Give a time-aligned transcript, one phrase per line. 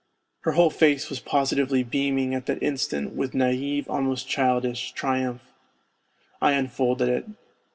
[0.39, 5.43] Her whole face was positively beaming at that instant with naive, almost childish, triumph.
[6.41, 7.25] I unfolded it.